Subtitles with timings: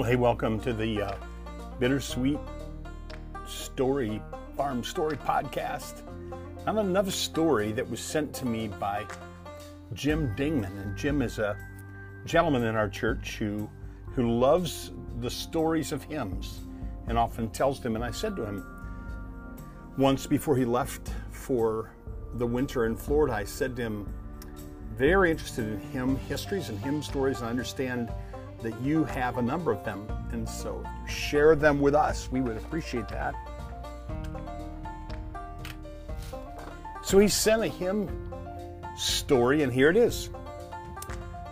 [0.00, 1.14] Well, hey, welcome to the uh,
[1.78, 2.38] Bittersweet
[3.46, 4.22] Story
[4.56, 6.00] Farm Story Podcast.
[6.62, 9.04] I have another story that was sent to me by
[9.92, 11.54] Jim Dingman, and Jim is a
[12.24, 13.68] gentleman in our church who
[14.14, 16.60] who loves the stories of hymns
[17.06, 17.94] and often tells them.
[17.94, 18.64] And I said to him
[19.98, 21.90] once before he left for
[22.36, 24.14] the winter in Florida, I said to him,
[24.96, 28.10] very interested in hymn histories and hymn stories, and I understand
[28.62, 30.06] that you have a number of them.
[30.32, 32.30] And so share them with us.
[32.30, 33.34] We would appreciate that.
[37.02, 38.32] So he sent a hymn
[38.96, 40.30] story, and here it is.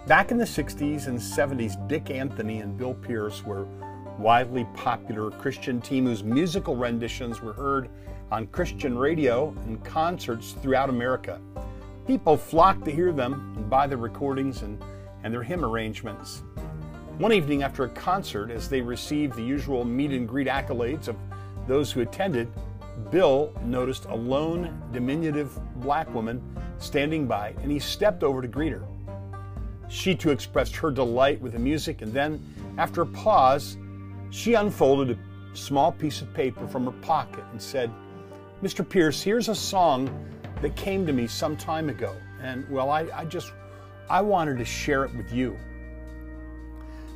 [0.06, 3.66] Back in the 60s and 70s, Dick Anthony and Bill Pearce were
[4.18, 7.88] widely popular Christian team whose musical renditions were heard
[8.30, 11.40] on Christian radio and concerts throughout America.
[12.06, 14.82] People flocked to hear them and buy their recordings and,
[15.22, 16.42] and their hymn arrangements.
[17.18, 21.16] One evening after a concert, as they received the usual meet and greet accolades of
[21.66, 22.48] those who attended,
[23.10, 26.40] Bill noticed a lone, diminutive black woman
[26.78, 28.84] standing by, and he stepped over to greet her.
[29.88, 32.40] She too expressed her delight with the music, and then,
[32.78, 33.78] after a pause,
[34.30, 35.18] she unfolded
[35.52, 37.90] a small piece of paper from her pocket and said,
[38.62, 38.88] Mr.
[38.88, 40.08] Pearce, here's a song
[40.62, 43.52] that came to me some time ago, and well, I, I just
[44.08, 45.58] I wanted to share it with you.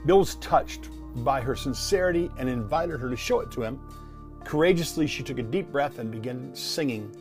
[0.05, 3.81] Bill was touched by her sincerity and invited her to show it to him.
[4.45, 7.15] Courageously, she took a deep breath and began singing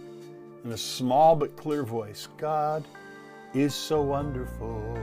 [0.63, 2.83] in a small but clear voice God
[3.53, 4.97] is so wonderful.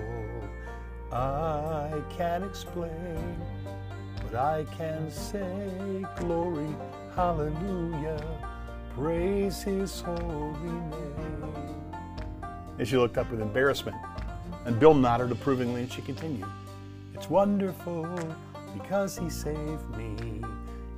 [1.12, 3.36] I can't explain,
[4.22, 6.68] but I can say, Glory,
[7.14, 8.20] hallelujah,
[8.94, 11.54] praise his holy name.
[12.78, 13.96] And she looked up with embarrassment,
[14.64, 16.46] and Bill nodded approvingly, and she continued.
[17.18, 18.06] It's wonderful
[18.74, 20.40] because he saved me.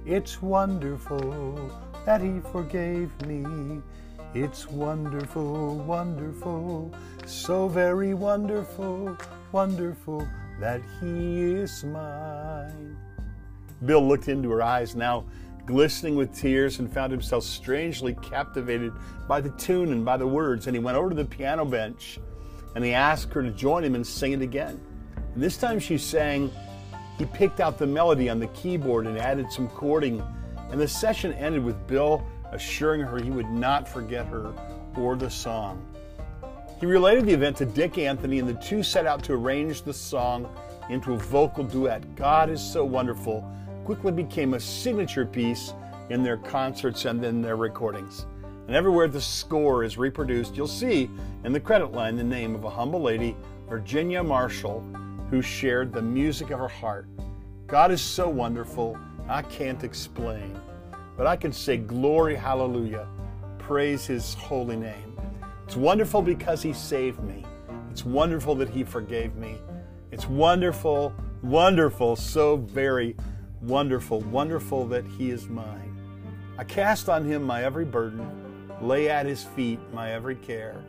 [0.05, 1.73] It's wonderful
[2.05, 3.81] that he forgave me.
[4.35, 6.95] It's wonderful, wonderful,
[7.25, 9.17] so very wonderful,
[9.51, 10.29] wonderful
[10.61, 12.99] that he is mine.
[13.87, 15.25] Bill looked into her eyes, now
[15.65, 18.93] glistening with tears, and found himself strangely captivated
[19.27, 20.67] by the tune and by the words.
[20.67, 22.21] And he went over to the piano bench
[22.75, 24.79] and he asked her to join him and sing it again.
[25.35, 26.51] And this time she sang,
[27.19, 30.23] he picked out the melody on the keyboard and added some chording.
[30.71, 34.53] And the session ended with Bill assuring her he would not forget her
[34.97, 35.87] or the song.
[36.81, 39.93] He related the event to Dick Anthony, and the two set out to arrange the
[39.93, 40.49] song
[40.89, 42.17] into a vocal duet.
[42.17, 43.49] God is so wonderful
[43.85, 45.75] quickly became a signature piece
[46.11, 48.27] in their concerts and in their recordings.
[48.67, 51.11] And everywhere the score is reproduced, you'll see
[51.45, 53.37] in the credit line the name of a humble lady,
[53.69, 54.85] Virginia Marshall,
[55.31, 57.07] who shared the music of her heart.
[57.69, 58.99] God is so wonderful,
[59.29, 60.61] I can't explain.
[61.17, 63.07] But I can say, Glory, hallelujah,
[63.59, 65.19] praise his holy name.
[65.65, 67.47] It's wonderful because he saved me.
[67.93, 69.59] It's wonderful that he forgave me.
[70.11, 73.15] It's wonderful, wonderful, so very
[73.63, 75.97] wonderful, wonderful that he is mine.
[76.59, 80.83] I cast on him my every burden, lay at his feet my every care.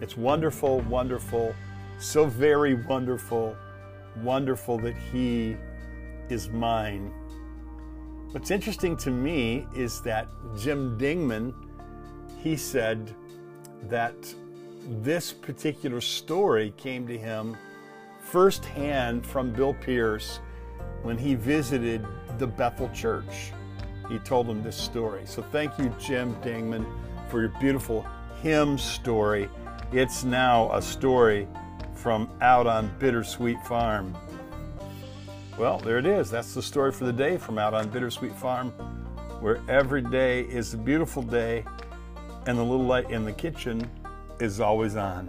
[0.00, 1.54] It's wonderful, wonderful,
[1.98, 3.56] so very wonderful
[4.18, 5.56] wonderful that He
[6.28, 7.12] is mine.
[8.32, 11.52] What's interesting to me is that Jim Dingman,
[12.38, 13.12] he said
[13.88, 14.14] that
[15.02, 17.56] this particular story came to him
[18.20, 20.38] firsthand from Bill Pearce
[21.02, 22.06] when he visited
[22.38, 23.52] the Bethel Church.
[24.08, 25.22] He told him this story.
[25.24, 26.86] So thank you, Jim Dingman,
[27.28, 28.06] for your beautiful
[28.42, 29.48] hymn story.
[29.92, 31.48] It's now a story
[32.00, 34.16] from out on Bittersweet Farm.
[35.58, 36.30] Well, there it is.
[36.30, 38.70] That's the story for the day from out on Bittersweet Farm,
[39.40, 41.64] where every day is a beautiful day
[42.46, 43.90] and the little light in the kitchen
[44.38, 45.28] is always on.